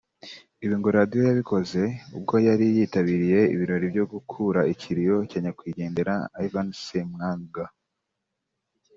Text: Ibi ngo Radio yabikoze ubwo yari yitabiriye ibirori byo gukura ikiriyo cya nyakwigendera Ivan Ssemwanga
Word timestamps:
Ibi 0.63 0.75
ngo 0.77 0.89
Radio 0.97 1.21
yabikoze 1.29 1.81
ubwo 2.17 2.35
yari 2.47 2.65
yitabiriye 2.77 3.39
ibirori 3.53 3.85
byo 3.93 4.05
gukura 4.13 4.59
ikiriyo 4.73 5.15
cya 5.29 5.39
nyakwigendera 5.43 6.13
Ivan 6.47 6.67
Ssemwanga 6.77 7.63